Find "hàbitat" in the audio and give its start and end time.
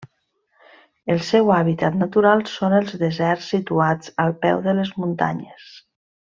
1.57-1.99